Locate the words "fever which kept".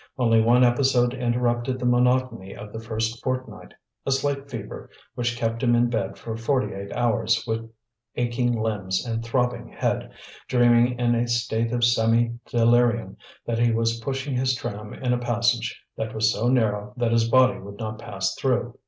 4.49-5.61